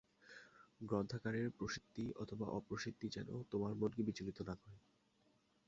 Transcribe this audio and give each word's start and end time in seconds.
গ্রন্থকারের 0.81 1.47
প্রসিদ্ধি 1.49 2.05
অথবা 2.15 2.45
অপ্রসিদ্ধি 2.49 3.07
যেন 3.09 3.29
তোমার 3.51 3.71
মনকে 3.75 4.01
বিচলিত 4.03 4.37
না 4.41 4.53
করে। 4.55 4.77